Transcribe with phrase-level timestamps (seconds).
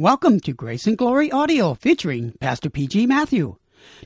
[0.00, 3.06] Welcome to Grace and Glory Audio featuring Pastor P.G.
[3.06, 3.56] Matthew.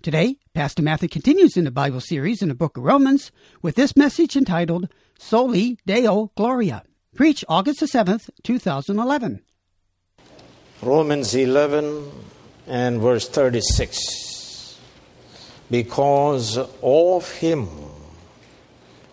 [0.02, 3.30] Today, Pastor Matthew continues in the Bible series in the book of Romans
[3.62, 4.88] with this message entitled
[5.20, 6.82] Soli Deo Gloria.
[7.14, 9.42] Preach August the 7th, 2011.
[10.82, 12.10] Romans 11
[12.66, 14.80] and verse 36.
[15.70, 17.68] Because of him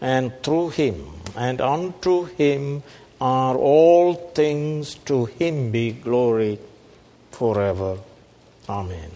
[0.01, 1.05] and through him
[1.37, 2.81] and unto him
[3.21, 6.57] are all things, to him be glory
[7.41, 7.97] forever.
[8.69, 9.09] Amen.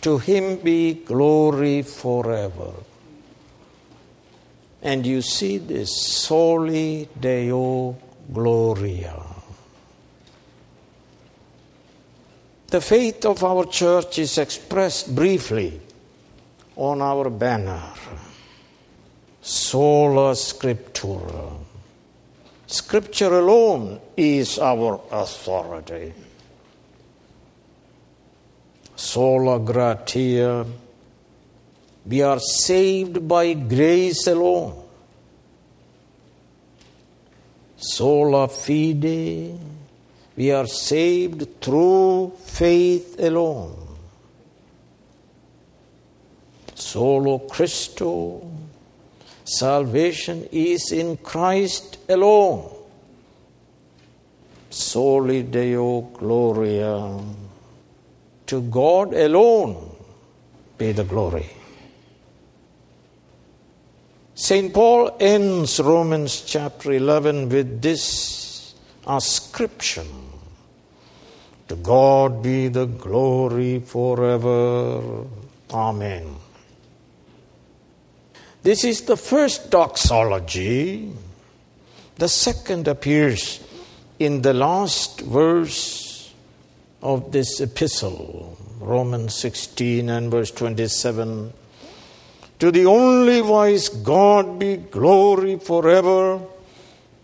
[0.00, 2.72] To him be glory forever.
[4.80, 5.90] And you see this
[6.24, 7.98] soli deo
[8.32, 9.20] gloria.
[12.68, 15.82] The faith of our church is expressed briefly
[16.76, 17.92] on our banner.
[19.42, 21.69] Sola Scriptura.
[22.70, 26.12] Scripture alone is our authority.
[28.94, 30.64] Sola gratia.
[32.06, 34.84] We are saved by grace alone.
[37.76, 39.58] Sola fide.
[40.36, 43.98] We are saved through faith alone.
[46.76, 48.49] Solo Christo.
[49.58, 52.70] Salvation is in Christ alone.
[54.70, 57.18] Soli Deo Gloria.
[58.46, 59.96] To God alone
[60.78, 61.50] be the glory.
[64.34, 64.72] St.
[64.72, 70.06] Paul ends Romans chapter 11 with this ascription
[71.66, 75.26] To God be the glory forever.
[75.72, 76.36] Amen.
[78.62, 81.12] This is the first doxology.
[82.16, 83.60] The second appears
[84.18, 86.32] in the last verse
[87.02, 91.54] of this epistle, Romans 16 and verse 27.
[92.58, 96.40] To the only wise God be glory forever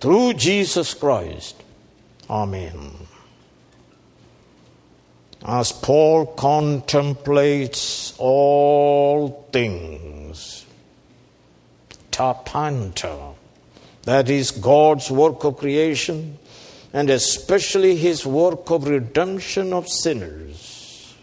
[0.00, 1.62] through Jesus Christ.
[2.30, 2.92] Amen.
[5.44, 10.65] As Paul contemplates all things,
[12.16, 13.34] ta panta,
[14.04, 16.38] that is God's work of creation,
[16.94, 21.14] and especially his work of redemption of sinners.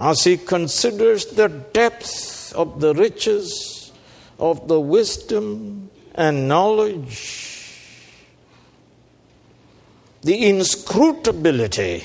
[0.00, 3.92] As he considers the depth of the riches
[4.40, 7.70] of the wisdom and knowledge,
[10.22, 12.02] the inscrutability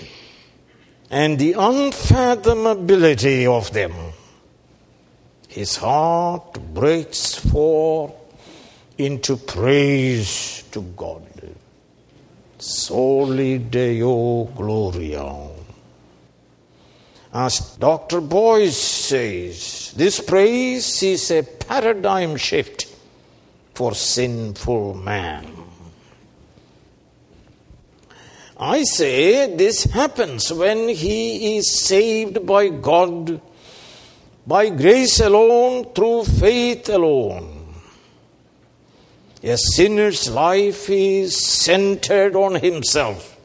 [1.09, 4.10] and the unfathomability of them,
[5.51, 8.13] his heart breaks forth
[8.97, 11.27] into praise to God.
[12.57, 15.49] Soli Deo Gloria.
[17.33, 18.21] As Dr.
[18.21, 22.87] Boice says, this praise is a paradigm shift
[23.73, 25.47] for sinful man.
[28.57, 33.41] I say this happens when he is saved by God,
[34.45, 37.73] by grace alone, through faith alone.
[39.43, 43.37] A sinner's life is centered on himself.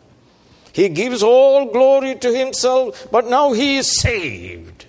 [0.72, 4.84] He gives all glory to himself, but now he is saved.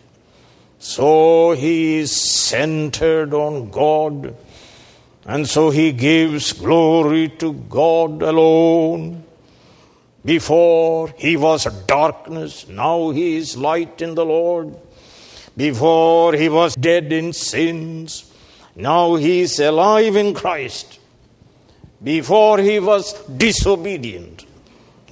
[0.79, 4.35] So he is centered on God,
[5.25, 9.23] and so he gives glory to God alone.
[10.25, 14.75] Before he was darkness, now he is light in the Lord.
[15.57, 18.31] Before he was dead in sins,
[18.75, 20.99] now he is alive in Christ.
[22.03, 24.45] Before he was disobedient,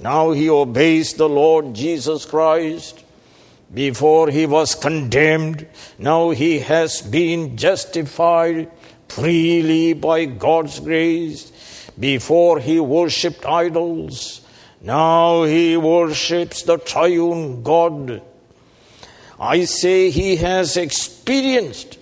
[0.00, 3.02] now he obeys the Lord Jesus Christ.
[3.74, 5.66] Before he was condemned,
[5.98, 8.70] now he has been justified
[9.08, 11.50] freely by God's grace.
[11.98, 14.42] Before he worshipped idols,
[14.80, 18.22] now he worships the triune God.
[19.38, 21.98] I say he has experienced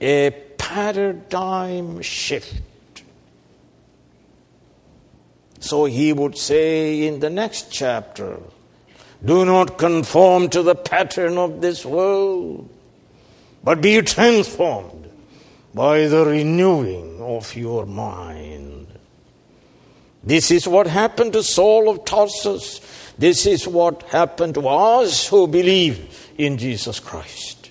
[0.00, 2.62] a paradigm shift.
[5.60, 8.38] So he would say in the next chapter,
[9.24, 12.68] do not conform to the pattern of this world,
[13.62, 15.08] but be transformed
[15.72, 18.73] by the renewing of your mind.
[20.24, 22.80] This is what happened to Saul of Tarsus.
[23.18, 27.70] This is what happened to us who believe in Jesus Christ.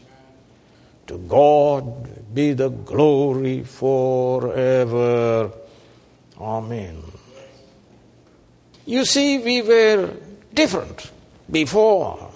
[1.07, 5.51] To God be the glory forever.
[6.39, 7.03] Amen.
[8.85, 10.13] You see, we were
[10.53, 11.11] different
[11.49, 12.32] before.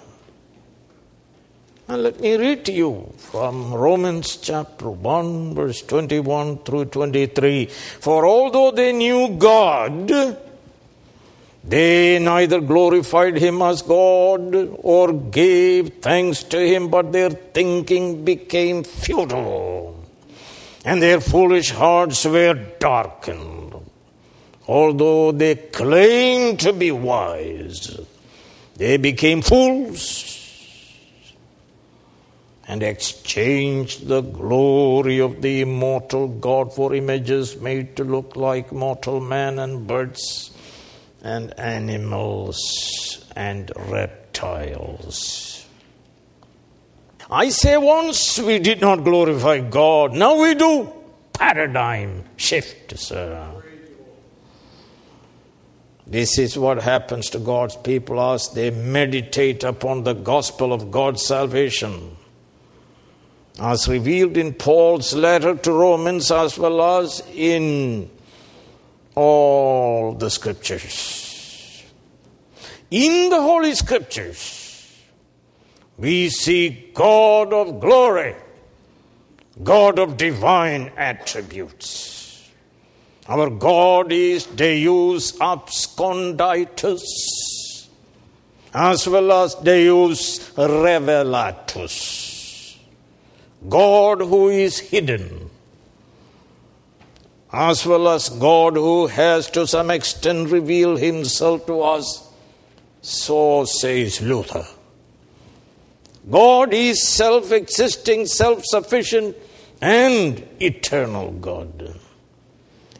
[1.90, 7.64] And let me read to you from Romans chapter 1, verse 21 through 23.
[7.64, 10.36] For although they knew God,
[11.64, 18.84] they neither glorified him as God or gave thanks to him, but their thinking became
[18.84, 19.98] futile,
[20.84, 23.72] and their foolish hearts were darkened.
[24.66, 27.98] Although they claimed to be wise,
[28.76, 30.37] they became fools
[32.68, 39.20] and exchanged the glory of the immortal God for images made to look like mortal
[39.20, 40.52] man and birds
[41.22, 45.66] and animals and reptiles.
[47.30, 50.92] I say once we did not glorify God, now we do.
[51.32, 53.50] Paradigm shift, sir.
[56.06, 61.26] This is what happens to God's people as they meditate upon the gospel of God's
[61.26, 62.16] salvation,
[63.58, 68.08] as revealed in Paul's letter to Romans as well as in
[69.14, 71.84] all the scriptures.
[72.90, 74.96] In the Holy Scriptures,
[75.98, 78.34] we see God of glory,
[79.62, 82.48] God of divine attributes.
[83.28, 87.02] Our God is Deus absconditus
[88.72, 92.17] as well as Deus revelatus.
[93.66, 95.48] God who is hidden
[97.52, 102.30] as well as God who has to some extent revealed himself to us.
[103.00, 104.66] So says Luther.
[106.30, 109.36] God is self existing, self sufficient,
[109.80, 111.98] and eternal God.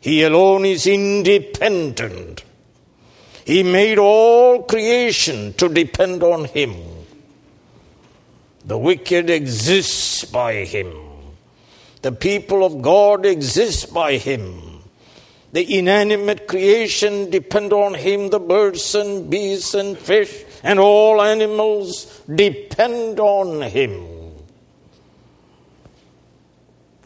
[0.00, 2.44] He alone is independent.
[3.44, 6.76] He made all creation to depend on Him.
[8.68, 10.92] The wicked exists by Him.
[12.02, 14.82] The people of God exist by Him.
[15.52, 18.28] The inanimate creation depend on Him.
[18.28, 24.34] The birds and beasts and fish and all animals depend on Him.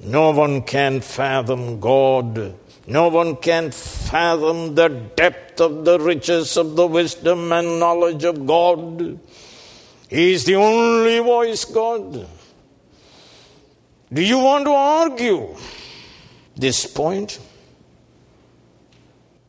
[0.01, 2.57] No one can fathom God.
[2.89, 8.45] No one can fathom the depth of the riches of the wisdom and knowledge of
[8.49, 9.21] God.
[10.13, 12.29] He is the only voice God.
[14.13, 15.57] Do you want to argue
[16.55, 17.41] this point?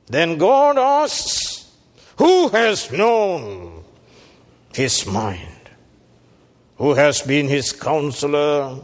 [0.06, 1.69] Then God asks,
[2.18, 3.83] Who has known
[4.74, 5.69] his mind?
[6.77, 8.80] Who has been his counselor?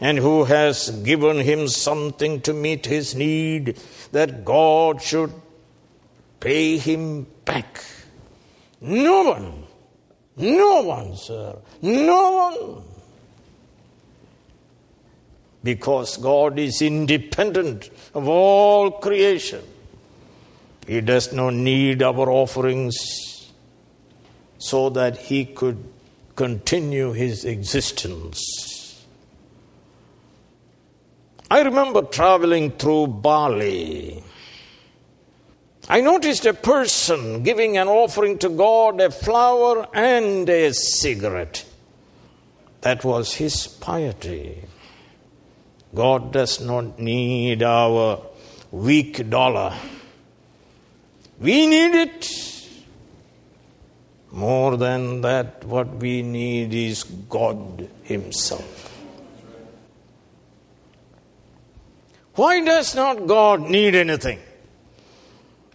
[0.00, 3.80] And who has given him something to meet his need
[4.12, 5.32] that God should
[6.38, 7.82] pay him back?
[8.80, 9.65] No one.
[10.36, 11.56] No one, sir.
[11.82, 12.82] No one
[15.66, 19.64] because God is independent of all creation.
[20.86, 23.50] He does not need our offerings
[24.58, 25.82] so that he could
[26.36, 29.04] continue his existence.
[31.50, 34.22] I remember traveling through Bali.
[35.88, 41.64] I noticed a person giving an offering to God a flower and a cigarette.
[42.80, 44.62] That was his piety.
[45.94, 48.20] God does not need our
[48.70, 49.74] weak dollar.
[51.38, 52.46] We need it.
[54.32, 58.92] More than that, what we need is God Himself.
[62.34, 64.40] Why does not God need anything?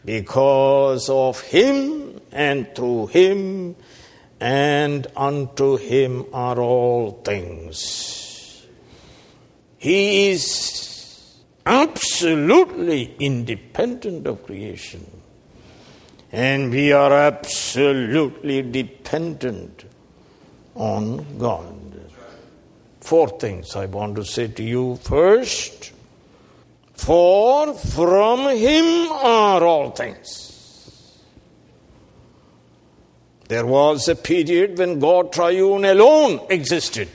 [0.04, 3.76] Because of Him and through Him
[4.40, 8.66] and unto Him are all things.
[9.78, 15.06] He is absolutely independent of creation.
[16.32, 19.86] And we are absolutely dependent
[20.76, 21.78] on God.
[23.02, 24.96] Four things I want to say to you.
[24.98, 25.92] First,
[27.02, 31.18] for from Him are all things.
[33.48, 37.10] There was a period when God triune alone existed.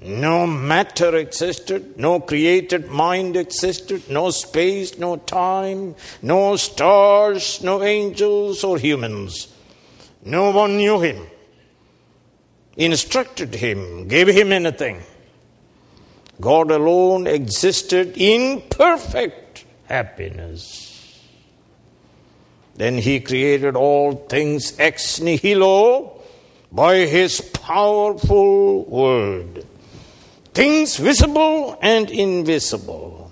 [0.00, 8.64] No matter existed, no created mind existed, no space, no time, no stars, no angels
[8.64, 9.46] or humans.
[10.24, 11.24] No one knew him,
[12.76, 15.02] instructed him, gave him anything.
[16.42, 21.20] God alone existed in perfect happiness.
[22.74, 26.20] Then he created all things ex nihilo
[26.72, 29.64] by his powerful word.
[30.52, 33.30] Things visible and invisible.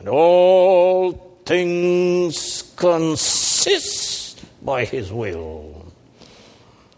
[0.00, 1.12] And all
[1.44, 5.92] things consist by his will.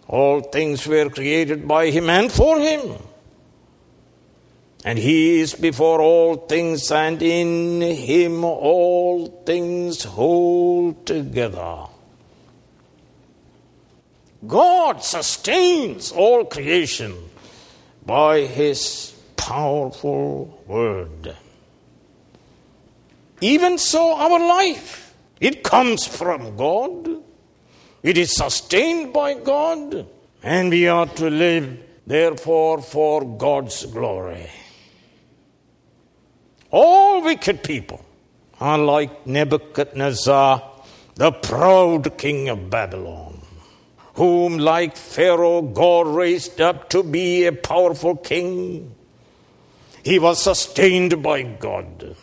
[0.09, 2.97] All things were created by him and for him.
[4.87, 11.87] And he is before all things, and in him all things hold together.
[14.47, 17.15] God sustains all creation
[18.05, 21.35] by his powerful word.
[23.41, 27.23] Even so, our life, it comes from God,
[28.03, 30.07] it is sustained by God,
[30.43, 34.51] and we are to live, therefore, for God's glory.
[36.77, 38.05] All wicked people
[38.59, 40.61] are like Nebuchadnezzar,
[41.15, 43.41] the proud king of Babylon,
[44.15, 48.93] whom, like Pharaoh, God raised up to be a powerful king.
[50.03, 52.17] He was sustained by God.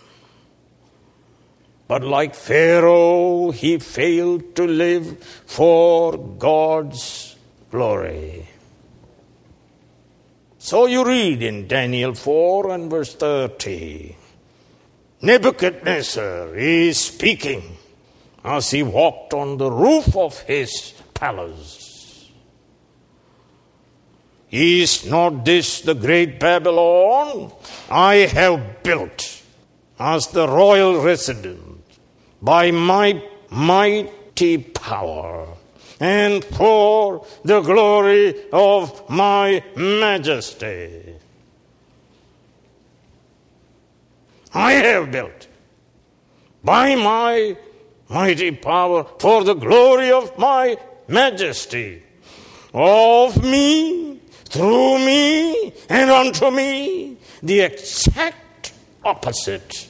[1.88, 7.38] But like Pharaoh, he failed to live for God's
[7.70, 8.50] glory.
[10.60, 14.18] So you read in Daniel 4 and verse 30.
[15.24, 17.78] Nebuchadnezzar is speaking
[18.44, 22.32] as he walked on the roof of his palace.
[24.50, 27.52] Is not this the great Babylon
[27.90, 29.44] I have built
[30.00, 32.00] as the royal residence
[32.42, 35.48] by my mighty power
[36.00, 41.21] and for the glory of my majesty?
[44.54, 45.48] I have built
[46.64, 47.58] by my
[48.10, 50.78] mighty power for the glory of my
[51.08, 52.04] majesty.
[52.74, 59.90] Of me, through me, and unto me, the exact opposite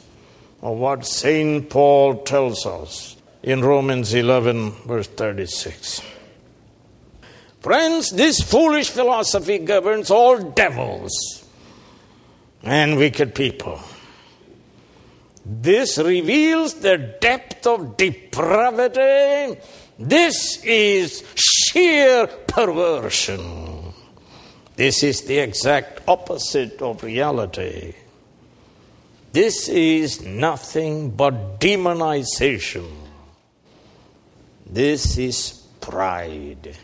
[0.62, 1.70] of what St.
[1.70, 6.02] Paul tells us in Romans 11, verse 36.
[7.60, 11.46] Friends, this foolish philosophy governs all devils
[12.64, 13.80] and wicked people.
[15.46, 19.60] This reveals the depth of depravity.
[19.98, 23.94] This is sheer perversion.
[24.76, 27.94] This is the exact opposite of reality.
[29.32, 32.90] This is nothing but demonization.
[34.66, 36.78] This is pride.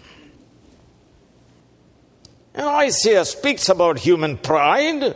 [2.53, 5.15] And Isaiah speaks about human pride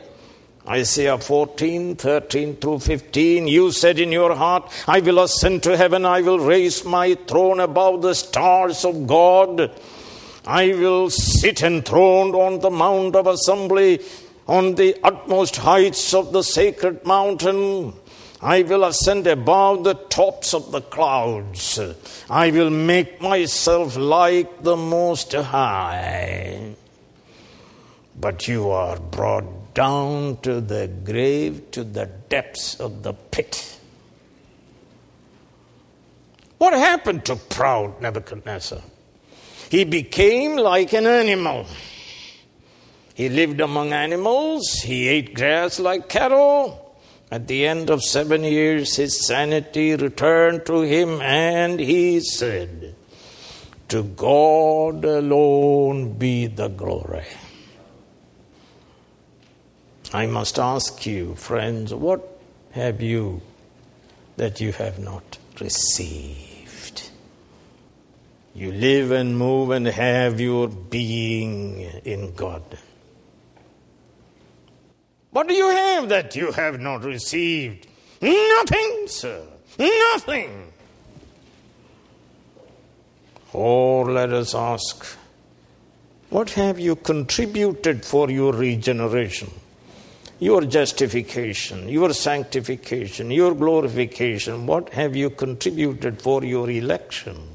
[0.71, 3.45] Isaiah 14, 13 through 15.
[3.45, 7.59] You said in your heart, I will ascend to heaven, I will raise my throne
[7.59, 9.69] above the stars of God.
[10.45, 13.99] I will sit enthroned on the mount of assembly,
[14.47, 17.93] on the utmost heights of the sacred mountain.
[18.41, 21.81] I will ascend above the tops of the clouds.
[22.29, 26.75] I will make myself like the Most High.
[28.17, 33.79] But you are brought down to the grave, to the depths of the pit.
[36.57, 38.81] What happened to proud Nebuchadnezzar?
[39.69, 41.65] He became like an animal.
[43.13, 46.95] He lived among animals, he ate grass like cattle.
[47.31, 52.93] At the end of seven years, his sanity returned to him, and he said,
[53.87, 57.25] To God alone be the glory.
[60.13, 62.39] I must ask you, friends, what
[62.71, 63.41] have you
[64.35, 67.09] that you have not received?
[68.53, 72.61] You live and move and have your being in God.
[75.29, 77.87] What do you have that you have not received?
[78.21, 79.45] Nothing, sir.
[79.79, 80.73] Nothing.
[83.53, 85.05] Or let us ask,
[86.29, 89.49] what have you contributed for your regeneration?
[90.41, 97.47] Your justification, your sanctification, your glorification, what have you contributed for your election?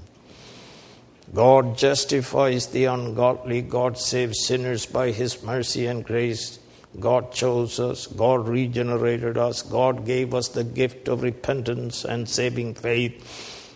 [1.34, 6.60] God justifies the ungodly, God saves sinners by His mercy and grace.
[7.00, 12.74] God chose us, God regenerated us, God gave us the gift of repentance and saving
[12.74, 13.74] faith.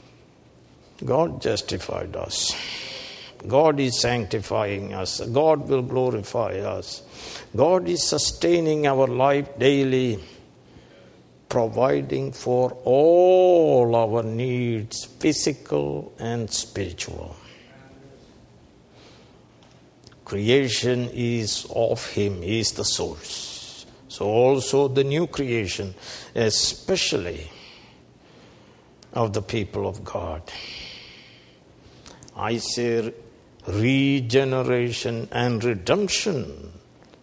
[1.04, 2.54] God justified us.
[3.46, 5.20] God is sanctifying us.
[5.20, 7.02] God will glorify us.
[7.56, 10.20] God is sustaining our life daily.
[11.50, 17.36] providing for all our needs, physical and spiritual.
[20.24, 23.84] Creation is of Him, He is the source.
[24.08, 25.94] So, also the new creation,
[26.34, 27.50] especially
[29.12, 30.42] of the people of God.
[32.36, 33.12] I say
[33.66, 36.72] regeneration and redemption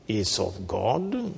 [0.08, 1.34] is of God.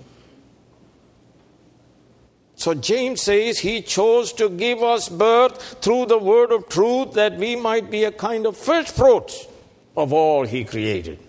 [2.56, 7.38] So James says he chose to give us birth through the word of truth that
[7.38, 9.48] we might be a kind of first fruits
[9.96, 11.20] of all he created.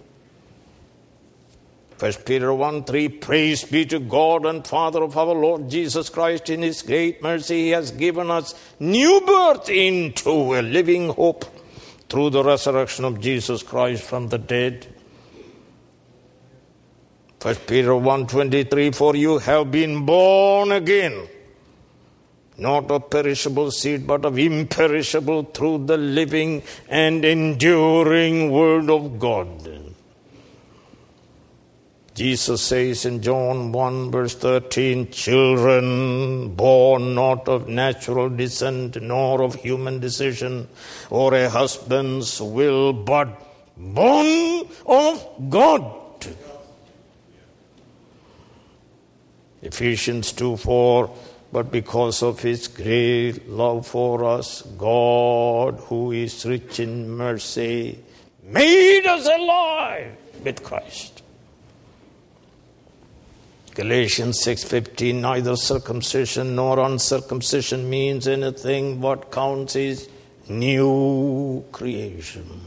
[1.99, 6.49] First Peter 1 3 Praise be to God and Father of our Lord Jesus Christ.
[6.49, 11.45] In his great mercy, he has given us new birth into a living hope
[12.11, 14.87] through the resurrection of Jesus Christ from the dead.
[17.38, 21.29] First Peter 1:23 For you have been born again
[22.59, 29.49] not of perishable seed but of imperishable through the living and enduring word of God.
[32.21, 39.55] Jesus says in John 1, verse 13, Children born not of natural descent, nor of
[39.55, 40.69] human decision,
[41.09, 43.41] or a husband's will, but
[43.75, 46.27] born of God.
[49.62, 51.17] Ephesians 2 4,
[51.53, 57.99] but because of his great love for us, God, who is rich in mercy,
[58.43, 61.20] made us alive with Christ
[63.75, 70.09] Galatians 6:15 neither circumcision nor uncircumcision means anything what counts is
[70.49, 72.61] new creation.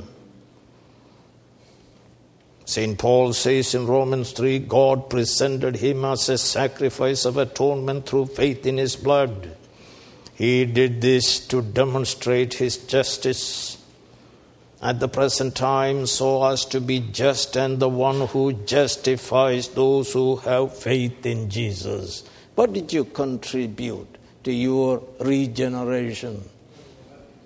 [2.66, 2.98] St.
[2.98, 8.66] Paul says in Romans 3 God presented him as a sacrifice of atonement through faith
[8.66, 9.58] in his blood.
[10.36, 13.83] He did this to demonstrate his justice
[14.84, 20.12] at the present time so as to be just and the one who justifies those
[20.12, 22.26] who have faith in Jesus.
[22.56, 26.44] What did you contribute to your regeneration,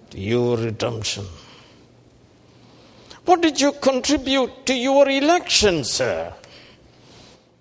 [0.09, 1.25] to your redemption?
[3.25, 6.33] What did you contribute to your election, sir?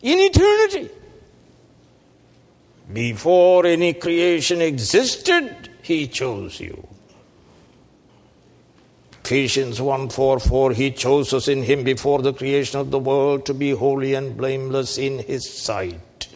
[0.01, 0.88] In eternity.
[2.90, 6.95] Before any creation existed, He chose you.
[9.27, 13.45] Ephesians 1 4 4 He chose us in Him before the creation of the world
[13.47, 16.29] to be holy and blameless in His sight.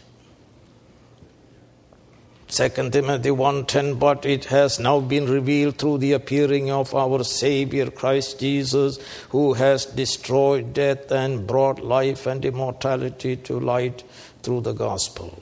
[2.48, 7.92] 2 Timothy 1:10 but it has now been revealed through the appearing of our savior
[7.92, 8.98] Christ Jesus
[9.28, 14.02] who has destroyed death and brought life and immortality to light
[14.42, 15.38] through the gospel.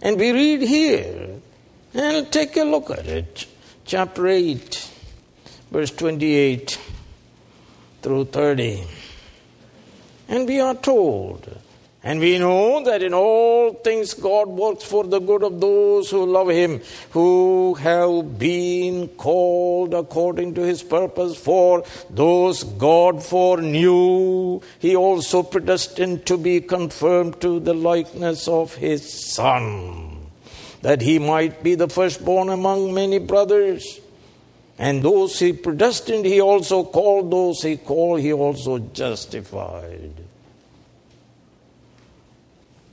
[0.00, 1.40] And we read here
[1.94, 3.46] and take a look at it
[3.84, 4.90] chapter 8,
[5.70, 6.78] verse 28
[8.02, 8.84] through 30.
[10.28, 11.58] And we are told,
[12.02, 16.24] and we know that in all things God works for the good of those who
[16.26, 21.36] love Him, who have been called according to His purpose.
[21.36, 29.32] For those God foreknew, He also predestined to be conformed to the likeness of His
[29.32, 30.11] Son
[30.82, 34.00] that he might be the firstborn among many brothers.
[34.78, 37.30] And those he predestined, he also called.
[37.30, 40.12] Those he called, he also justified.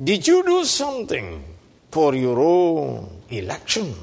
[0.02, 1.44] Did you do something
[1.92, 3.96] for your own election?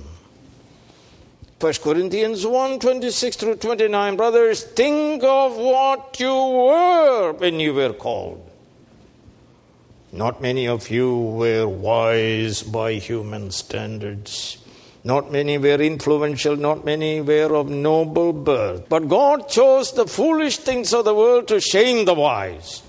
[1.58, 4.16] 1 Corinthians 1 26 through 29.
[4.16, 8.45] Brothers, think of what you were when you were called.
[10.16, 14.56] Not many of you were wise by human standards.
[15.04, 18.88] Not many were influential, not many were of noble birth.
[18.88, 22.82] But God chose the foolish things of the world to shame the wise.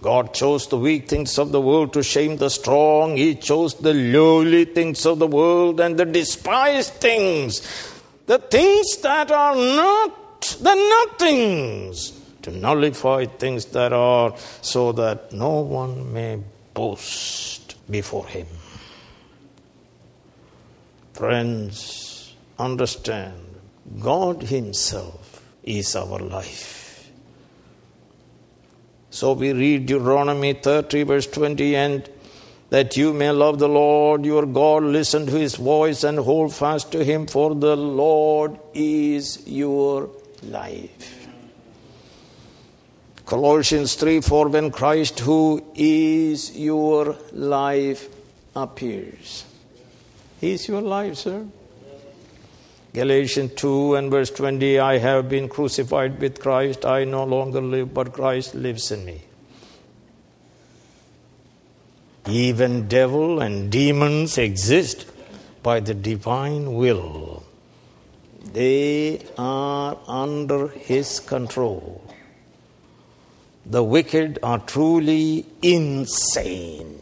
[0.00, 3.16] God chose the weak things of the world to shame the strong.
[3.16, 7.62] He chose the lowly things of the world and the despised things,
[8.26, 12.10] the things that are not the nothings,
[12.42, 16.40] to nullify things that are, so that no one may
[16.76, 18.46] boast before Him.
[21.14, 23.34] Friends, understand
[23.98, 27.10] God Himself is our life.
[29.10, 32.10] So we read Deuteronomy 30, verse 20, and
[32.68, 36.92] that you may love the Lord your God, listen to his voice, and hold fast
[36.92, 40.10] to him, for the Lord is your
[40.42, 41.25] life.
[43.26, 48.08] Colossians 3 4 When Christ, who is your life,
[48.54, 49.44] appears.
[50.40, 51.44] He is your life, sir.
[52.94, 56.86] Galatians 2 and verse 20 I have been crucified with Christ.
[56.86, 59.22] I no longer live, but Christ lives in me.
[62.28, 65.04] Even devil and demons exist
[65.64, 67.42] by the divine will.
[68.52, 72.05] They are under his control.
[73.68, 77.00] The wicked are truly insane.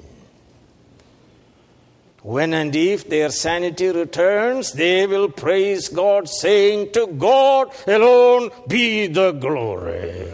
[2.22, 9.08] When and if their sanity returns, they will praise God, saying, To God alone be
[9.08, 10.32] the glory.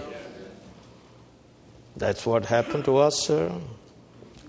[1.96, 3.52] That's what happened to us, sir.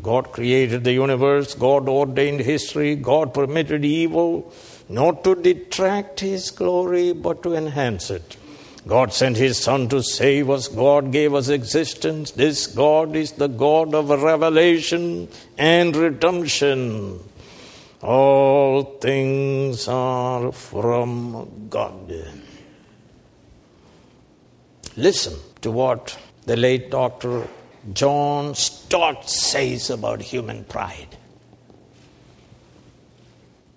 [0.03, 4.53] God created the universe, God ordained history, God permitted evil
[4.87, 8.37] not to detract His glory but to enhance it.
[8.87, 12.31] God sent His Son to save us, God gave us existence.
[12.31, 17.19] This God is the God of revelation and redemption.
[18.01, 22.11] All things are from God.
[24.97, 27.47] Listen to what the late Dr.
[27.93, 31.17] John Stott says about human pride.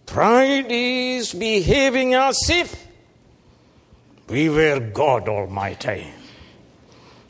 [0.07, 2.84] Pride is behaving as if
[4.29, 6.07] we were God Almighty,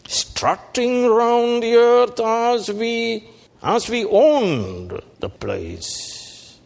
[0.06, 3.28] strutting round the earth as we
[3.62, 6.58] as we owned the place,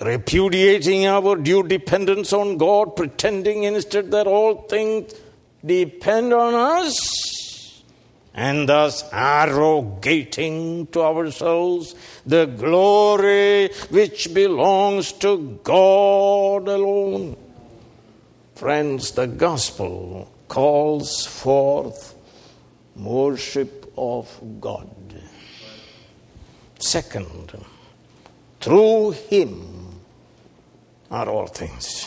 [0.00, 5.14] repudiating our due dependence on God, pretending instead that all things
[5.64, 7.82] depend on us
[8.32, 17.36] and thus arrogating to ourselves the glory which belongs to God alone.
[18.60, 22.14] Friends, the gospel calls forth
[22.94, 24.28] worship of
[24.60, 24.86] God.
[26.78, 27.56] Second,
[28.60, 30.02] through Him
[31.10, 32.06] are all things.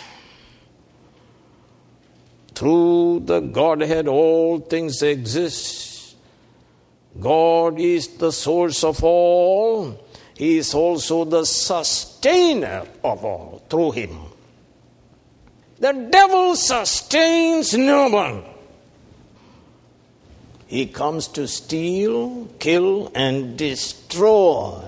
[2.53, 6.15] Through the Godhead, all things exist
[7.19, 9.99] God is the source of all.
[10.35, 14.19] He is also the sustainer of all through him.
[15.83, 18.41] The devil sustains no one.
[20.65, 24.81] He comes to steal, kill, and destroy.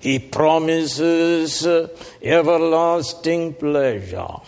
[0.00, 1.90] He promises uh,
[2.20, 4.38] everlasting pleasure,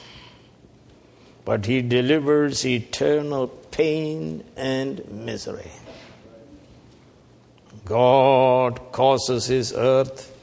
[1.44, 5.70] but he delivers eternal pain and misery.
[7.84, 10.33] God causes His earth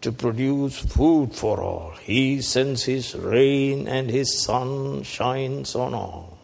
[0.00, 1.92] to produce food for all.
[2.02, 6.38] He sends His rain and His sun shines on all.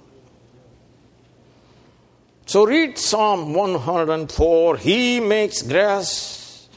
[2.47, 4.77] So read Psalm 104.
[4.77, 6.69] He makes grass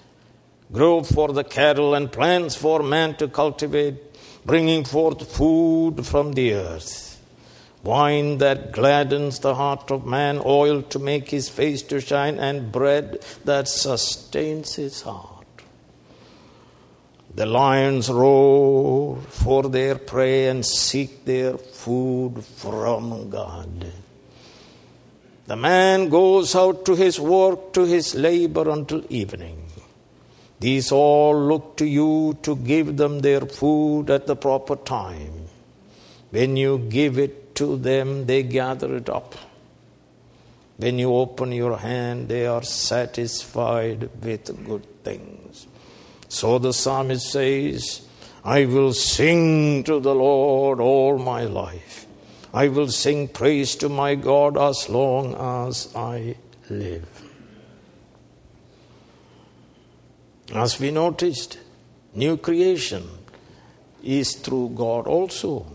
[0.71, 3.97] grow for the cattle and plants for man to cultivate,
[4.45, 7.09] bringing forth food from the earth
[7.83, 12.71] wine that gladdens the heart of man, oil to make his face to shine, and
[12.71, 15.38] bread that sustains his heart.
[17.39, 23.93] The lions roar for their prey and seek their food from God.
[25.47, 29.63] The man goes out to his work, to his labor until evening.
[30.59, 35.47] These all look to you to give them their food at the proper time.
[36.31, 39.35] When you give it to them, they gather it up.
[40.75, 45.38] When you open your hand, they are satisfied with good things.
[46.29, 48.07] So the psalmist says,
[48.43, 52.05] I will sing to the Lord all my life.
[52.53, 55.35] I will sing praise to my God as long
[55.67, 56.35] as I
[56.69, 57.07] live.
[60.53, 61.59] As we noticed,
[62.15, 63.07] new creation
[64.03, 65.65] is through God also.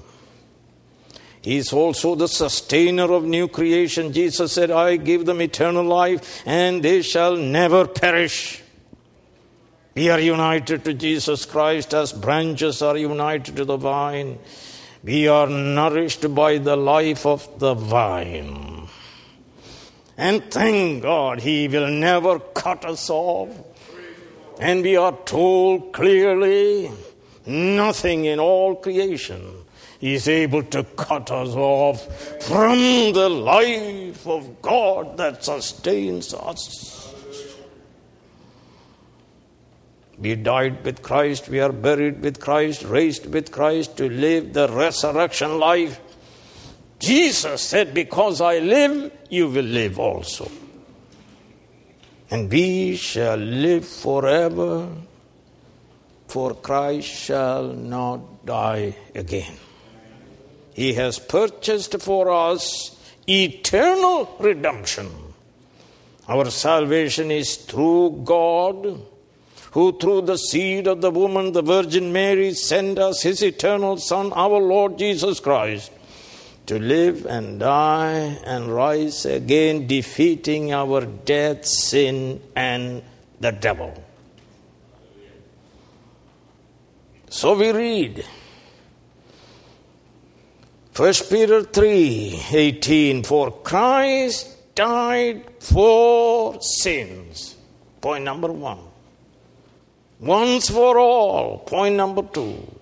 [1.42, 4.12] He is also the sustainer of new creation.
[4.12, 8.63] Jesus said, I give them eternal life and they shall never perish.
[9.94, 14.40] We are united to Jesus Christ as branches are united to the vine.
[15.04, 18.88] We are nourished by the life of the vine.
[20.16, 23.50] And thank God He will never cut us off.
[24.58, 26.90] And we are told clearly
[27.46, 29.64] nothing in all creation
[30.00, 37.03] is able to cut us off from the life of God that sustains us.
[40.18, 44.68] We died with Christ, we are buried with Christ, raised with Christ to live the
[44.68, 46.00] resurrection life.
[46.98, 50.50] Jesus said, Because I live, you will live also.
[52.30, 54.88] And we shall live forever,
[56.28, 59.54] for Christ shall not die again.
[60.74, 62.96] He has purchased for us
[63.28, 65.10] eternal redemption.
[66.26, 69.00] Our salvation is through God,
[69.74, 74.32] who through the seed of the woman, the Virgin Mary, sent us his eternal Son,
[74.32, 75.90] our Lord Jesus Christ
[76.66, 83.02] to live and die and rise again, defeating our death, sin, and
[83.40, 83.92] the devil.
[87.28, 88.24] So we read
[90.96, 97.56] 1 Peter 3 18 For Christ died for sins.
[98.00, 98.93] Point number one.
[100.20, 101.58] Once for all.
[101.58, 102.74] Point number two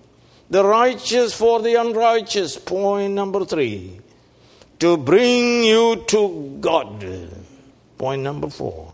[0.53, 2.59] the righteous for the unrighteous.
[2.59, 3.99] Point number three.
[4.81, 7.03] To bring you to God.
[7.97, 8.93] Point number four.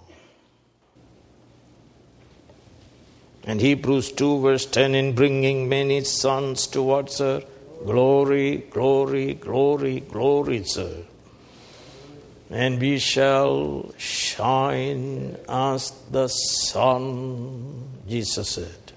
[3.42, 7.42] And Hebrews 2, verse 10 in bringing many sons towards her.
[7.84, 11.02] Glory, glory, glory, glory, sir.
[12.50, 18.92] And we shall shine as the sun, Jesus said.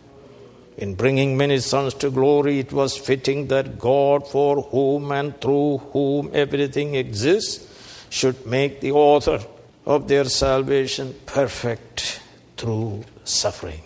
[0.77, 5.79] In bringing many sons to glory, it was fitting that God, for whom and through
[5.93, 7.67] whom everything exists,
[8.09, 9.39] should make the author
[9.85, 12.21] of their salvation perfect
[12.57, 13.81] through suffering.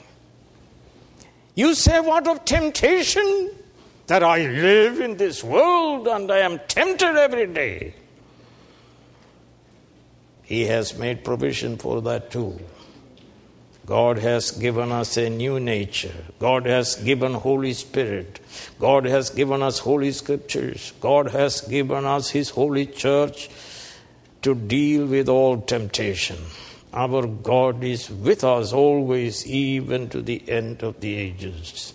[1.56, 3.52] You say, What of temptation?
[4.08, 7.96] That I live in this world and I am tempted every day.
[10.44, 12.60] He has made provision for that too.
[13.86, 16.26] God has given us a new nature.
[16.40, 18.40] God has given Holy Spirit.
[18.80, 20.94] God has given us Holy Scriptures.
[21.00, 23.50] God has given us His Holy Church
[24.42, 26.38] to deal with all temptation.
[26.94, 31.94] Our God is with us always, even to the end of the ages.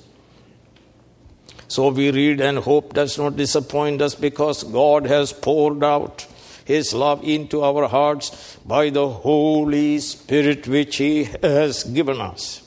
[1.66, 6.26] So we read, and hope does not disappoint us because God has poured out
[6.64, 12.62] his love into our hearts by the Holy Spirit which He has given us.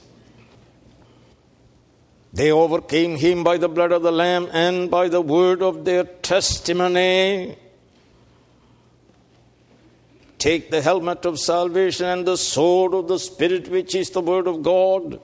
[2.33, 6.03] They overcame Him by the blood of the Lamb and by the word of their
[6.03, 7.57] testimony.
[10.39, 14.47] Take the helmet of salvation and the sword of the Spirit, which is the word
[14.47, 15.19] of God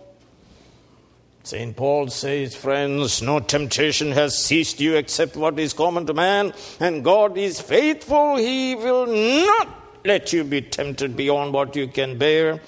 [1.43, 1.75] St.
[1.75, 7.03] Paul says, Friends, no temptation has seized you except what is common to man, and
[7.03, 8.35] God is faithful.
[8.35, 12.61] He will not let you be tempted beyond what you can bear.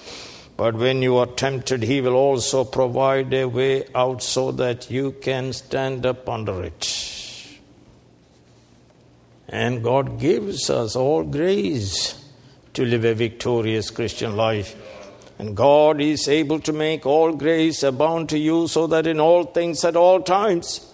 [0.56, 5.12] But when you are tempted, He will also provide a way out so that you
[5.12, 7.02] can stand up under it.
[9.48, 12.22] And God gives us all grace
[12.74, 14.76] to live a victorious Christian life.
[15.42, 19.42] And God is able to make all grace abound to you so that in all
[19.42, 20.86] things at all times,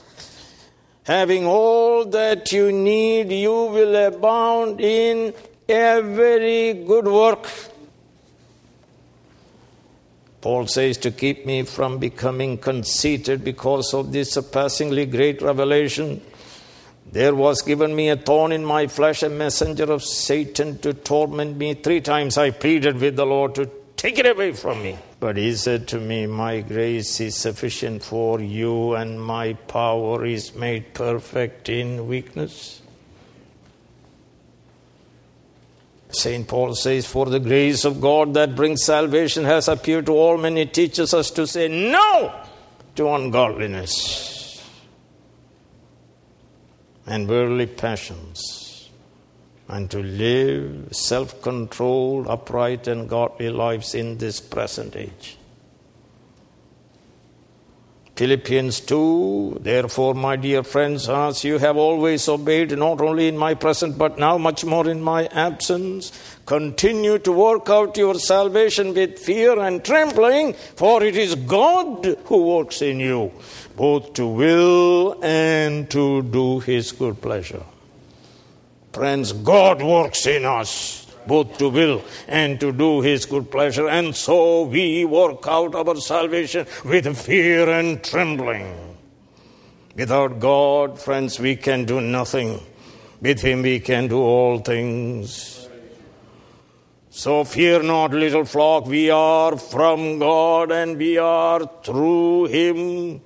[1.04, 5.34] having all that you need, you will abound in
[5.68, 7.46] every good work.
[10.40, 16.22] Paul says to keep me from becoming conceited because of this surpassingly great revelation.
[17.12, 21.58] There was given me a thorn in my flesh, a messenger of Satan to torment
[21.58, 21.74] me.
[21.74, 24.96] Three times I pleaded with the Lord to Take it away from me.
[25.18, 30.54] But he said to me, My grace is sufficient for you, and my power is
[30.54, 32.80] made perfect in weakness.
[36.10, 36.46] St.
[36.46, 40.56] Paul says, For the grace of God that brings salvation has appeared to all men.
[40.56, 42.32] It teaches us to say no
[42.94, 44.64] to ungodliness
[47.04, 48.67] and worldly passions
[49.68, 55.36] and to live self controlled, upright, and godly lives in this present age.
[58.16, 63.54] Philippians 2 Therefore, my dear friends, as you have always obeyed, not only in my
[63.54, 66.10] present, but now much more in my absence,
[66.44, 72.42] continue to work out your salvation with fear and trembling, for it is God who
[72.42, 73.30] works in you,
[73.76, 77.62] both to will and to do his good pleasure.
[78.92, 84.16] Friends, God works in us both to will and to do His good pleasure, and
[84.16, 88.96] so we work out our salvation with fear and trembling.
[89.94, 92.60] Without God, friends, we can do nothing.
[93.20, 95.68] With Him, we can do all things.
[97.10, 103.20] So fear not, little flock, we are from God and we are through Him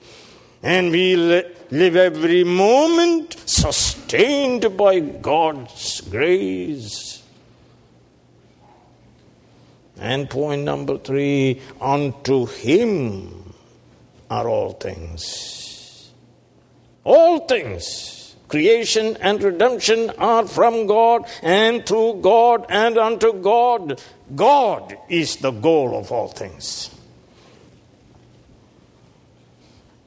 [0.63, 7.23] And we live every moment sustained by God's grace.
[9.99, 13.55] And point number three unto Him
[14.31, 16.11] are all things.
[17.05, 18.23] All things
[18.53, 23.99] creation and redemption are from God and through God and unto God.
[24.37, 26.91] God is the goal of all things.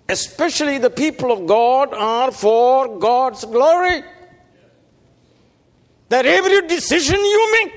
[0.08, 4.04] Especially the people of God are for God's glory.
[6.10, 7.74] That every decision you make,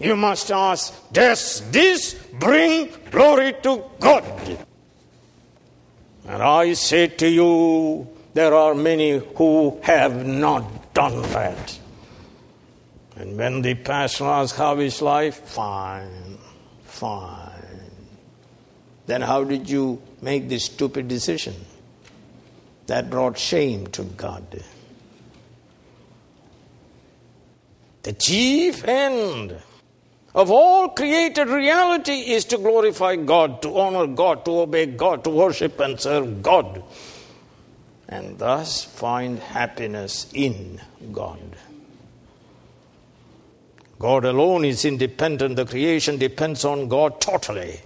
[0.00, 4.24] you must ask, does this bring glory to God?
[6.26, 11.78] And I say to you, there are many who have not done that.
[13.16, 16.38] And when the pastor asks how is life, fine,
[16.84, 17.50] fine.
[19.06, 21.54] Then how did you make this stupid decision?
[22.86, 24.64] That brought shame to God.
[28.02, 29.56] The chief end
[30.34, 35.30] of all created reality is to glorify God, to honor God, to obey God, to
[35.30, 36.82] worship and serve God
[38.12, 40.78] and thus find happiness in
[41.12, 41.56] God.
[43.98, 47.80] God alone is independent, the creation depends on God totally.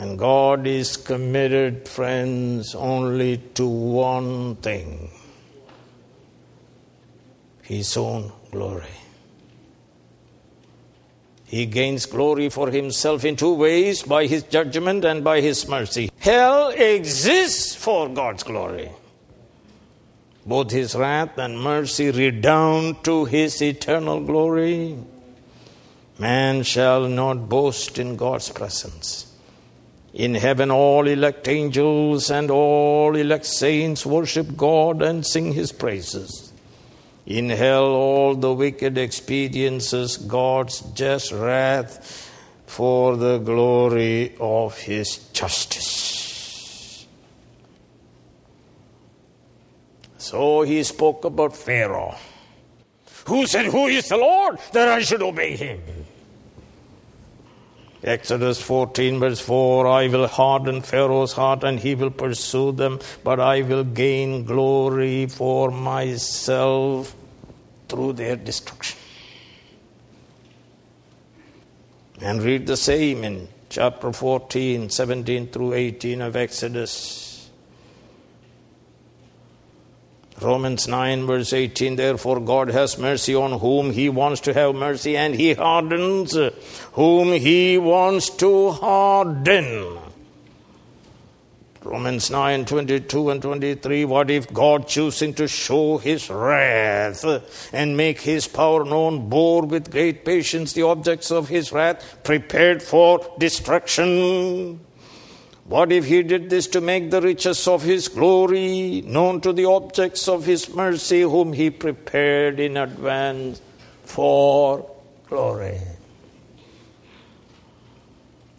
[0.00, 5.10] And God is committed, friends, only to one thing
[7.60, 8.96] His own glory.
[11.44, 16.10] He gains glory for himself in two ways by his judgment and by his mercy.
[16.18, 18.90] Hell exists for God's glory.
[20.46, 24.96] Both his wrath and mercy redound to his eternal glory.
[26.18, 29.29] Man shall not boast in God's presence.
[30.12, 36.52] In heaven, all elect angels and all elect saints worship God and sing his praises.
[37.26, 42.28] In hell, all the wicked experiences God's just wrath
[42.66, 47.06] for the glory of his justice.
[50.18, 52.16] So he spoke about Pharaoh,
[53.26, 55.80] who said, Who is the Lord that I should obey him?
[58.02, 63.38] Exodus 14, verse 4 I will harden Pharaoh's heart and he will pursue them, but
[63.38, 67.14] I will gain glory for myself
[67.88, 68.98] through their destruction.
[72.22, 77.29] And read the same in chapter 14, 17 through 18 of Exodus.
[80.40, 85.16] Romans 9, verse 18 Therefore, God has mercy on whom He wants to have mercy,
[85.16, 86.36] and He hardens
[86.92, 89.98] whom He wants to harden.
[91.82, 94.04] Romans 9 22 and 23.
[94.04, 97.24] What if God, choosing to show his wrath
[97.72, 102.82] and make his power known, bore with great patience the objects of his wrath, prepared
[102.82, 104.80] for destruction?
[105.70, 109.66] What if he did this to make the riches of his glory known to the
[109.66, 113.62] objects of his mercy, whom he prepared in advance
[114.02, 114.90] for
[115.28, 115.78] glory?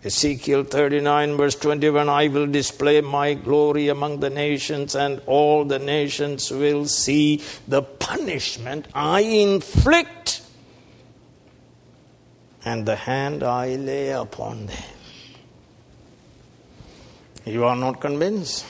[0.05, 5.79] Ezekiel 39, verse 21 I will display my glory among the nations, and all the
[5.79, 10.43] nations will see the punishment I inflict
[12.63, 15.00] and the hand I lay upon them.
[17.45, 18.65] You are not convinced?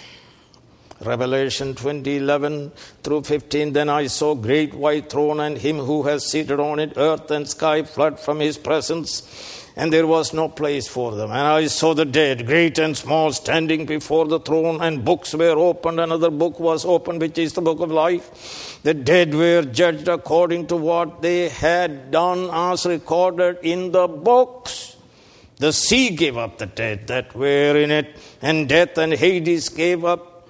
[1.01, 2.71] Revelation 20 11
[3.03, 3.73] through 15.
[3.73, 7.49] Then I saw great white throne and him who has seated on it, earth and
[7.49, 11.31] sky fled from his presence and there was no place for them.
[11.31, 15.57] And I saw the dead, great and small, standing before the throne, and books were
[15.57, 15.99] opened.
[15.99, 18.79] Another book was opened, which is the book of life.
[18.83, 24.97] The dead were judged according to what they had done, as recorded in the books.
[25.61, 30.03] The sea gave up the dead that were in it, and death and Hades gave
[30.03, 30.49] up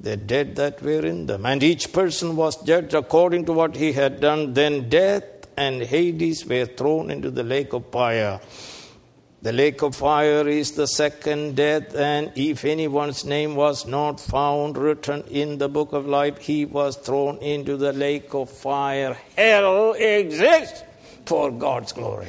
[0.00, 1.44] the dead that were in them.
[1.44, 4.54] And each person was judged according to what he had done.
[4.54, 5.24] Then death
[5.58, 8.40] and Hades were thrown into the lake of fire.
[9.42, 14.78] The lake of fire is the second death, and if anyone's name was not found
[14.78, 19.18] written in the book of life, he was thrown into the lake of fire.
[19.36, 20.82] Hell exists
[21.26, 22.28] for God's glory.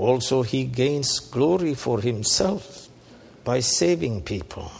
[0.00, 2.88] Also, he gains glory for himself
[3.44, 4.72] by saving people.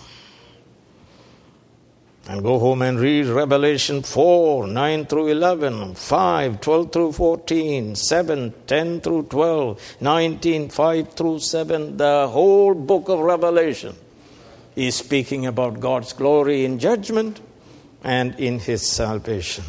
[2.27, 8.55] And go home and read Revelation 4, 9 through 11, 5, 12 through 14, 7,
[8.67, 11.99] 10 through 12, 19, 5 through 7.
[11.99, 13.95] The whole book of Revelation
[14.75, 17.43] is speaking about God's glory in judgment
[18.03, 19.65] and in his salvation.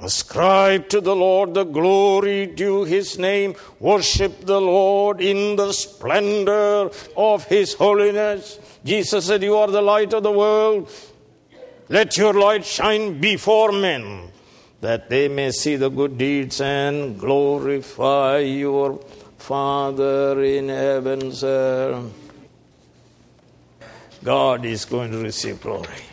[0.00, 3.56] Ascribe to the Lord the glory due his name.
[3.80, 8.60] Worship the Lord in the splendor of his holiness.
[8.84, 10.88] Jesus said, You are the light of the world.
[11.88, 14.30] Let your light shine before men,
[14.82, 19.00] that they may see the good deeds and glorify your
[19.38, 22.04] Father in heaven, sir.
[24.22, 26.07] God is going to receive glory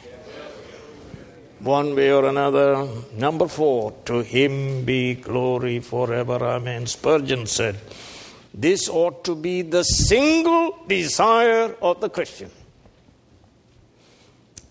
[1.66, 2.88] one way or another.
[3.14, 6.36] Number four, to him be glory forever.
[6.36, 6.86] Amen.
[6.86, 7.78] Spurgeon said,
[8.54, 12.52] This ought to be the single desire of the Christian.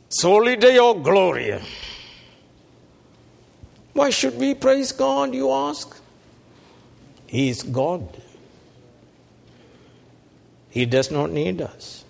[0.08, 1.60] Soli Deo Gloria.
[3.92, 5.96] Why should we praise God, you ask?
[7.26, 8.08] He is God.
[10.70, 12.04] He does not need us.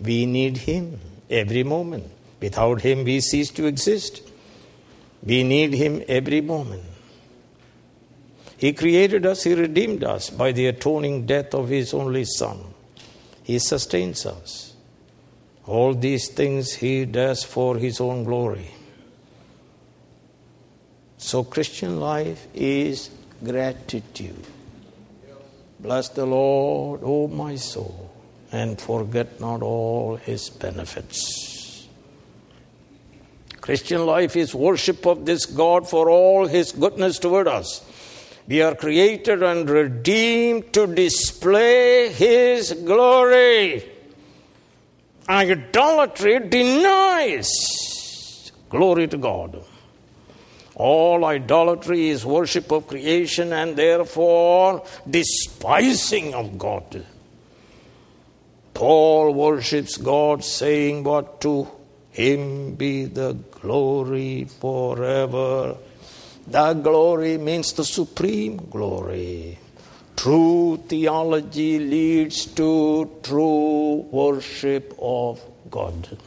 [0.00, 2.04] We need Him every moment.
[2.40, 4.22] Without Him, we cease to exist.
[5.22, 6.84] We need Him every moment.
[8.56, 12.58] He created us, He redeemed us by the atoning death of His only Son.
[13.42, 14.74] He sustains us.
[15.66, 18.70] All these things He does for His own glory.
[21.18, 23.10] So, Christian life is
[23.44, 24.46] gratitude.
[25.80, 28.10] Bless the Lord, O my soul,
[28.50, 31.57] and forget not all His benefits.
[33.68, 37.84] Christian life is worship of this God for all his goodness toward us.
[38.46, 43.84] We are created and redeemed to display his glory.
[45.28, 49.62] Idolatry denies glory to God.
[50.74, 57.04] All idolatry is worship of creation and therefore despising of God.
[58.72, 61.68] Paul worships God, saying, What to
[62.18, 65.76] him be the glory forever.
[66.48, 69.56] That glory means the supreme glory.
[70.16, 75.40] True theology leads to true worship of
[75.70, 76.18] God.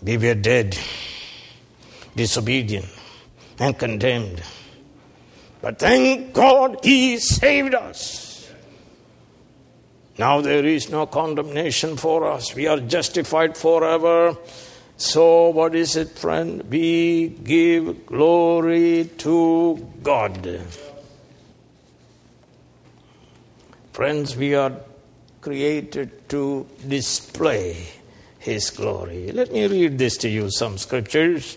[0.00, 0.78] We were dead,
[2.14, 2.86] disobedient,
[3.58, 4.44] and condemned.
[5.60, 8.27] But thank God He saved us.
[10.18, 12.54] Now there is no condemnation for us.
[12.54, 14.36] We are justified forever.
[14.96, 16.64] So, what is it, friend?
[16.68, 20.60] We give glory to God.
[23.92, 24.72] Friends, we are
[25.40, 27.86] created to display
[28.40, 29.30] His glory.
[29.30, 31.56] Let me read this to you, some scriptures.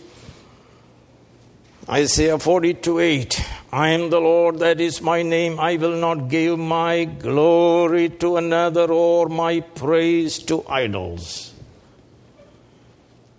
[1.90, 3.46] Isaiah 42 8.
[3.74, 5.58] I am the Lord, that is my name.
[5.58, 11.54] I will not give my glory to another or my praise to idols.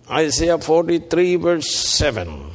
[0.09, 2.49] Isaiah 43, verse 7.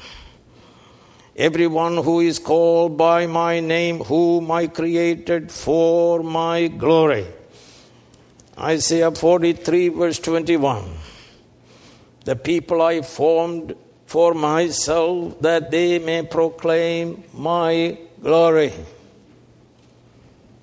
[1.37, 7.27] Everyone who is called by my name, whom I created for my glory.
[8.59, 10.85] Isaiah 43, verse 21.
[12.25, 13.77] The people I formed
[14.09, 18.73] for myself that they may proclaim my glory.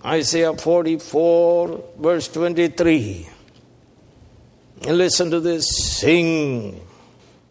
[0.03, 3.29] Isaiah 44, verse 23.
[4.87, 6.81] And listen to this sing.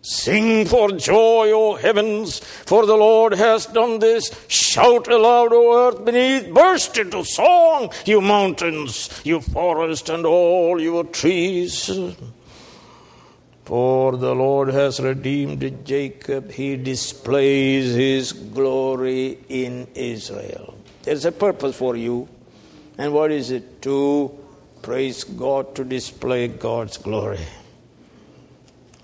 [0.02, 4.34] Sing for joy, O heavens, for the Lord has done this.
[4.48, 6.52] Shout aloud, O earth beneath.
[6.52, 11.88] Burst into song, you mountains, you forest, and all your trees.
[13.64, 20.76] For the Lord has redeemed Jacob, he displays his glory in Israel.
[21.02, 22.28] There's a purpose for you.
[22.98, 23.80] And what is it?
[23.82, 24.38] To
[24.82, 27.40] praise God, to display God's glory.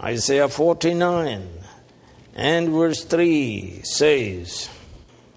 [0.03, 1.49] Isaiah 49
[2.35, 4.69] and verse 3 says,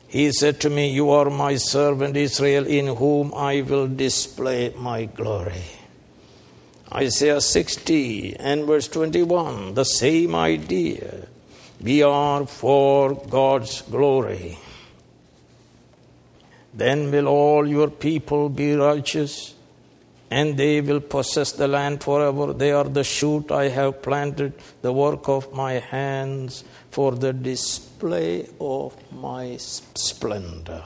[0.07, 5.05] He said to me, You are my servant Israel, in whom I will display my
[5.05, 5.63] glory.
[6.95, 11.27] Isaiah 60 and verse 21, the same idea.
[11.81, 14.59] We are for God's glory.
[16.71, 19.55] Then will all your people be righteous,
[20.29, 22.53] and they will possess the land forever.
[22.53, 28.49] They are the shoot I have planted, the work of my hands, for the display
[28.59, 30.83] of my splendor.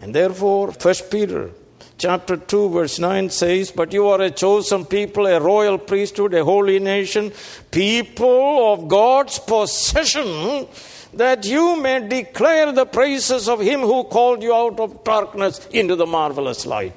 [0.00, 1.50] And therefore, First Peter
[1.98, 6.44] chapter 2, verse 9 says, But you are a chosen people, a royal priesthood, a
[6.44, 7.32] holy nation,
[7.70, 10.68] people of God's possession,
[11.12, 15.96] that you may declare the praises of him who called you out of darkness into
[15.96, 16.94] the marvelous light.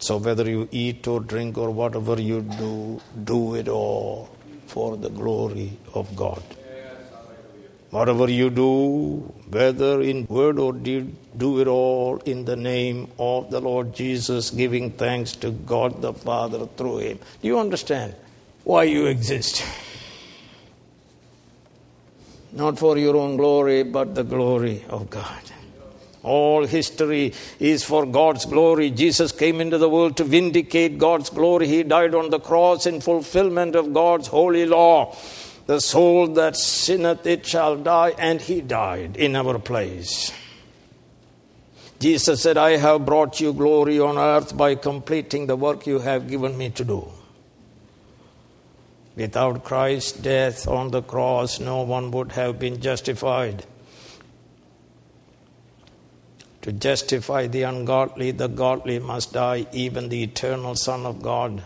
[0.00, 4.30] So, whether you eat or drink or whatever you do, do it all
[4.66, 6.42] for the glory of God.
[7.90, 13.50] Whatever you do, whether in word or deed, do it all in the name of
[13.50, 17.18] the Lord Jesus, giving thanks to God the Father through Him.
[17.40, 18.14] Do you understand
[18.64, 19.64] why you exist?
[22.52, 25.42] Not for your own glory, but the glory of God.
[26.22, 28.90] All history is for God's glory.
[28.90, 31.66] Jesus came into the world to vindicate God's glory.
[31.66, 35.16] He died on the cross in fulfillment of God's holy law.
[35.68, 40.32] The soul that sinneth, it shall die, and he died in our place.
[42.00, 46.26] Jesus said, I have brought you glory on earth by completing the work you have
[46.26, 47.12] given me to do.
[49.14, 53.66] Without Christ's death on the cross, no one would have been justified.
[56.62, 61.62] To justify the ungodly, the godly must die, even the eternal Son of God.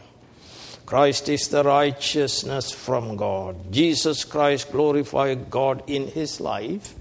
[0.87, 3.73] Christ is the righteousness from God.
[3.73, 6.95] Jesus Christ glorified God in his life,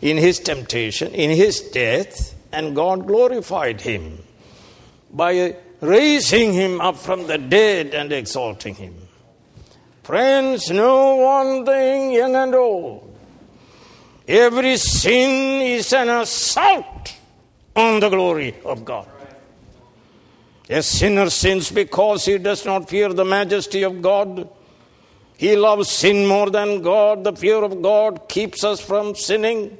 [0.00, 4.18] in his temptation, in his death, and God glorified him
[5.12, 8.94] by raising him up from the dead and exalting him.
[10.02, 13.08] Friends, know one thing, young and old.
[14.26, 17.14] Every sin is an assault
[17.74, 19.08] on the glory of God.
[20.68, 24.48] A sinner sins because he does not fear the majesty of God.
[25.36, 27.24] He loves sin more than God.
[27.24, 29.76] The fear of God keeps us from sinning.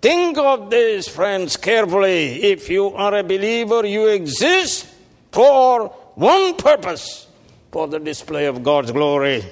[0.00, 2.42] Think of this, friends, carefully.
[2.44, 4.86] If you are a believer, you exist
[5.32, 7.26] for one purpose
[7.70, 9.44] for the display of God's glory.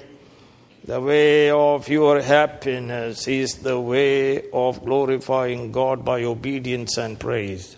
[0.85, 7.76] The way of your happiness is the way of glorifying God by obedience and praise.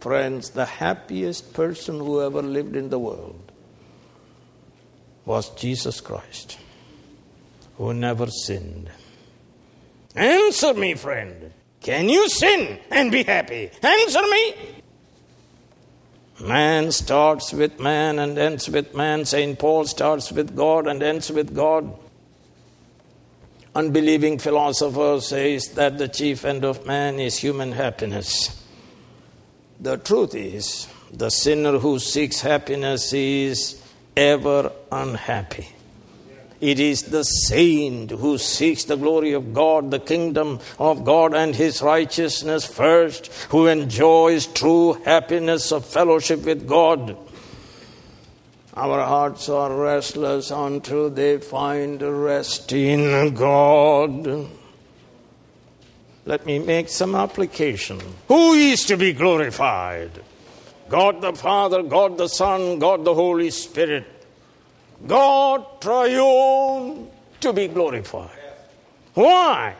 [0.00, 3.52] Friends, the happiest person who ever lived in the world
[5.24, 6.58] was Jesus Christ,
[7.76, 8.90] who never sinned.
[10.14, 11.52] Answer me, friend.
[11.80, 13.70] Can you sin and be happy?
[13.82, 14.54] Answer me.
[16.40, 19.24] Man starts with man and ends with man.
[19.24, 19.58] St.
[19.58, 21.98] Paul starts with God and ends with God.
[23.74, 28.64] Unbelieving philosopher says that the chief end of man is human happiness.
[29.80, 33.80] The truth is, the sinner who seeks happiness is
[34.16, 35.68] ever unhappy.
[36.60, 41.54] It is the saint who seeks the glory of God, the kingdom of God, and
[41.54, 47.16] his righteousness first, who enjoys true happiness of fellowship with God.
[48.74, 54.48] Our hearts are restless until they find rest in God.
[56.28, 57.98] Let me make some application.
[58.28, 60.10] Who is to be glorified?
[60.90, 64.04] God the Father, God the Son, God the Holy Spirit.
[65.06, 67.08] God triune
[67.40, 68.38] to be glorified.
[69.14, 69.74] Why?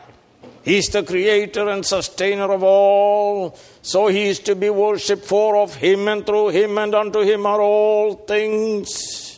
[0.63, 5.75] He's the creator and sustainer of all, so he is to be worshipped for of
[5.75, 9.37] him and through him and unto him are all things.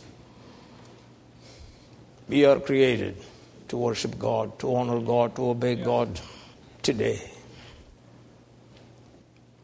[2.26, 3.16] We are created
[3.68, 6.18] to worship God, to honor God, to obey God
[6.82, 7.20] today.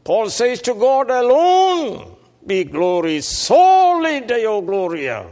[0.05, 2.15] Paul says to God alone
[2.47, 5.27] be glory, soli Deo Gloria.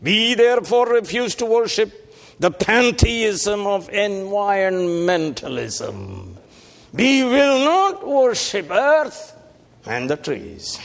[0.00, 2.00] We therefore refuse to worship
[2.38, 6.36] the pantheism of environmentalism.
[6.92, 9.34] We will not worship earth
[9.84, 10.78] and the trees.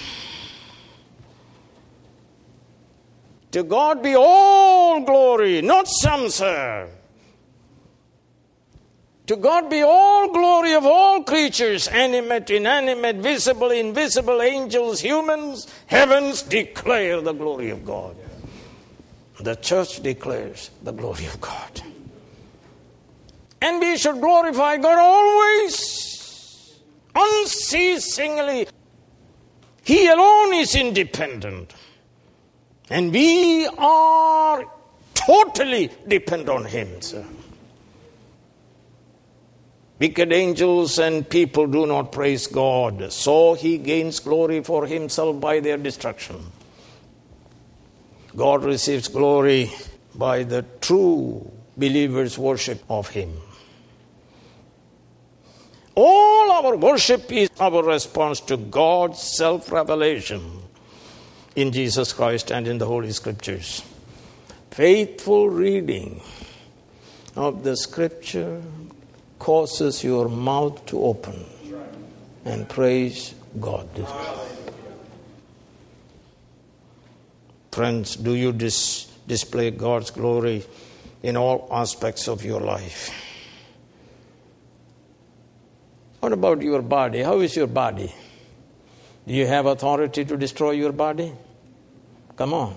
[3.51, 6.89] To God be all glory, not some, sir.
[9.29, 16.41] To God be all glory of all creatures, animate, inanimate, visible, invisible, angels, humans, heavens
[16.41, 18.15] declare the glory of God.
[19.39, 21.81] The church declares the glory of God.
[23.61, 26.79] And we should glorify God always,
[27.13, 28.67] unceasingly.
[29.83, 31.75] He alone is independent.
[32.89, 34.65] And we are
[35.13, 37.23] totally dependent on Him, sir.
[39.99, 45.59] Wicked angels and people do not praise God, so he gains glory for himself by
[45.59, 46.37] their destruction.
[48.33, 49.71] God receives glory
[50.15, 53.33] by the true believer's worship of him.
[55.95, 60.61] All our worship is our response to God's self revelation
[61.57, 63.83] in Jesus Christ and in the Holy Scriptures.
[64.71, 66.21] Faithful reading
[67.35, 68.61] of the Scripture
[69.39, 71.45] causes your mouth to open
[72.45, 73.87] and praise God.
[77.71, 80.65] Friends, do you dis- display God's glory
[81.23, 83.09] in all aspects of your life?
[86.19, 87.21] What about your body?
[87.21, 88.13] How is your body?
[89.25, 91.31] Do you have authority to destroy your body?
[92.35, 92.75] Come on.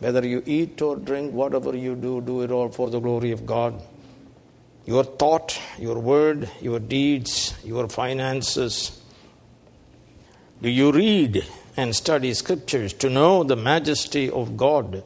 [0.00, 3.46] Whether you eat or drink, whatever you do, do it all for the glory of
[3.46, 3.80] God.
[4.86, 9.02] Your thought, your word, your deeds, your finances.
[10.62, 11.44] Do you read
[11.76, 15.02] and study scriptures to know the majesty of God,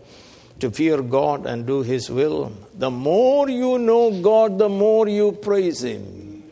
[0.61, 2.53] to fear God and do His will?
[2.75, 6.45] The more you know God, the more you praise Him.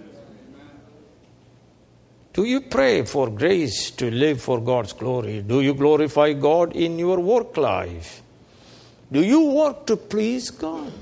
[2.33, 5.43] Do you pray for grace to live for God's glory?
[5.43, 8.22] Do you glorify God in your work life?
[9.12, 10.93] Do you work to please God?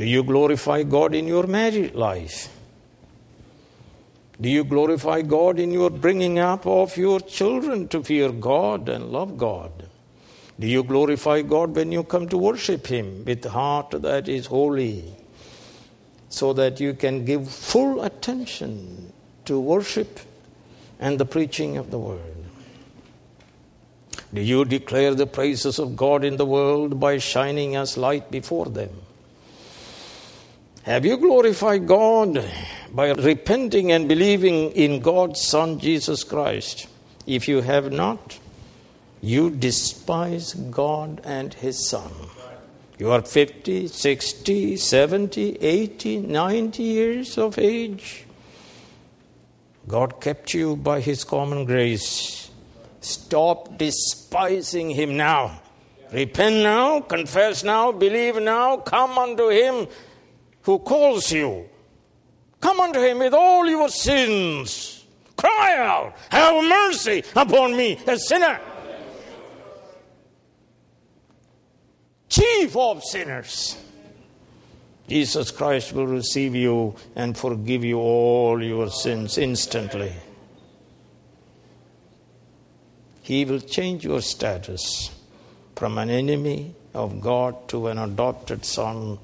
[0.00, 2.48] Do you glorify God in your married life?
[4.40, 9.12] Do you glorify God in your bringing up of your children to fear God and
[9.12, 9.70] love God?
[10.58, 15.04] Do you glorify God when you come to worship Him with heart that is holy
[16.30, 19.12] so that you can give full attention
[19.44, 20.20] to worship
[20.98, 22.44] and the preaching of the Word?
[24.32, 28.64] Do you declare the praises of God in the world by shining as light before
[28.64, 28.92] them?
[30.84, 32.42] Have you glorified God
[32.90, 36.88] by repenting and believing in God's Son Jesus Christ?
[37.26, 38.38] If you have not,
[39.20, 42.10] you despise God and His Son.
[42.98, 48.24] You are 50, 60, 70, 80, 90 years of age.
[49.86, 52.50] God kept you by His common grace.
[53.02, 55.60] Stop despising Him now.
[56.10, 59.86] Repent now, confess now, believe now, come unto Him
[60.70, 61.68] who calls you.
[62.60, 65.04] Come unto Him with all your sins.
[65.36, 68.60] Cry out, Have mercy upon me, a sinner.
[72.28, 73.76] Chief of sinners.
[75.08, 80.12] Jesus Christ will receive you and forgive you all your sins instantly.
[83.22, 85.10] He will change your status
[85.74, 89.18] from an enemy of God to an adopted son.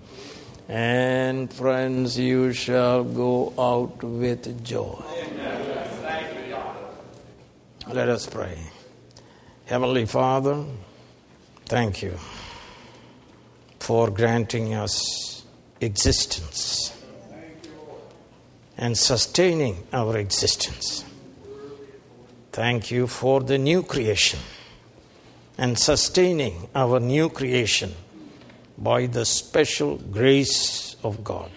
[0.68, 5.02] And friends, you shall go out with joy.
[7.86, 8.58] Let us pray.
[9.66, 10.64] Heavenly Father,
[11.66, 12.18] thank you
[13.78, 15.44] for granting us
[15.80, 16.92] existence
[18.76, 21.04] and sustaining our existence.
[22.50, 24.40] Thank you for the new creation
[25.56, 27.94] and sustaining our new creation
[28.78, 31.50] by the special grace of God.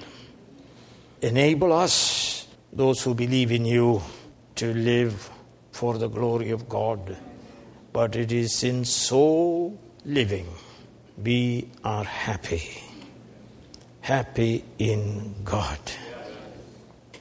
[1.22, 4.02] Enable us, those who believe in you,
[4.56, 5.30] to live
[5.72, 7.18] for the glory of God.
[7.92, 10.48] But it is in so living
[11.18, 12.84] we are happy.
[14.02, 15.80] Happy in God.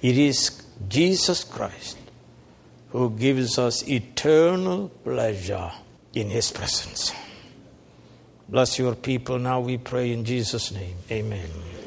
[0.00, 1.98] It is Jesus Christ
[2.90, 5.70] who gives us eternal pleasure
[6.14, 7.12] in His presence.
[8.48, 10.96] Bless your people now, we pray in Jesus' name.
[11.10, 11.77] Amen.